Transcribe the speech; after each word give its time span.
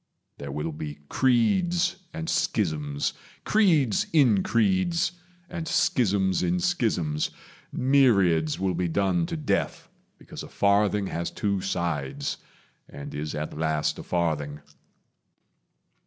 There 0.39 0.51
will 0.51 0.71
be 0.71 0.97
creeds 1.09 1.97
and 2.11 2.27
schisms, 2.27 3.13
creeds 3.45 4.07
in 4.11 4.41
creeds, 4.41 5.11
And 5.47 5.67
schisms 5.67 6.41
in 6.41 6.59
schisms; 6.59 7.29
myriads 7.71 8.57
will 8.59 8.73
be 8.73 8.87
done 8.87 9.27
To 9.27 9.37
death 9.37 9.89
because 10.17 10.41
a 10.41 10.47
farthing 10.47 11.05
has 11.05 11.29
two 11.29 11.61
sides, 11.61 12.37
And 12.89 13.13
is 13.13 13.35
at 13.35 13.55
last 13.55 13.99
a 13.99 14.03
farthing. 14.03 14.61